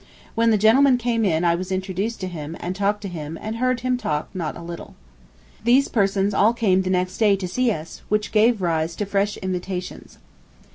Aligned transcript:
When 0.33 0.49
the 0.49 0.57
gentlemen 0.57 0.97
came 0.97 1.23
in 1.23 1.45
I 1.45 1.53
was 1.53 1.71
introduced 1.71 2.19
to 2.21 2.27
him 2.27 2.57
and 2.59 2.75
talked 2.75 3.01
to 3.01 3.07
him 3.07 3.37
and 3.39 3.57
heard 3.57 3.81
him 3.81 3.97
talk 3.97 4.29
not 4.33 4.57
a 4.57 4.61
little. 4.63 4.95
These 5.63 5.89
persons 5.89 6.33
all 6.33 6.53
came 6.55 6.81
the 6.81 6.89
next 6.89 7.19
day 7.19 7.35
to 7.35 7.47
see 7.47 7.69
us, 7.69 8.01
which 8.09 8.31
gave 8.31 8.63
rise 8.63 8.95
to 8.95 9.05
fresh 9.05 9.37
invitations. 9.37 10.17